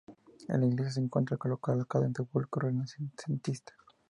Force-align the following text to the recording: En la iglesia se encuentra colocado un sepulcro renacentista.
En 0.47 0.61
la 0.61 0.65
iglesia 0.65 0.93
se 0.93 0.99
encuentra 0.99 1.37
colocado 1.37 1.85
un 2.07 2.15
sepulcro 2.15 2.67
renacentista. 2.67 3.73